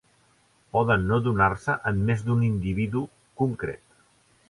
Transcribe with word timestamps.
Poden 0.77 1.03
no 1.11 1.19
donar-se 1.27 1.77
en 1.91 2.01
més 2.09 2.25
d'un 2.31 2.43
individu 2.51 3.07
concret. 3.45 4.05